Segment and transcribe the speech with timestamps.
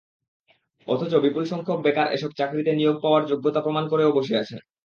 [0.87, 4.59] অথচ বিপুলসংখ্যক বেকার এসব চাকরিতে নিয়োগ পাওয়ার যোগ্যতা প্রমাণ করেও বসে আছেন।